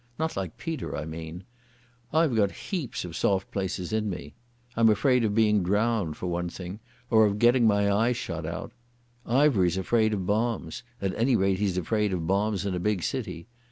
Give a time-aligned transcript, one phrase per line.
[0.17, 1.43] Not like Peter, I mean.
[2.11, 4.33] I've got heaps of soft places in me.
[4.75, 6.79] I'm afraid of being drowned for one thing,
[7.11, 8.71] or of getting my eyes shot out.
[9.27, 13.45] Ivery's afraid of bombs—at any rate he's afraid of bombs in a big city.